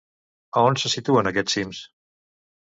A 0.61 0.63
on 0.69 0.77
se 0.83 0.91
situen 0.93 1.29
aquests 1.33 1.57
cims? 1.59 1.83